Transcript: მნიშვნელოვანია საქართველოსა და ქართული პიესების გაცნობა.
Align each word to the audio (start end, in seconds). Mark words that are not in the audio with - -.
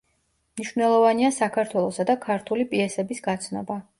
მნიშვნელოვანია 0.59 1.29
საქართველოსა 1.35 2.07
და 2.11 2.17
ქართული 2.25 2.67
პიესების 2.75 3.25
გაცნობა. 3.31 3.81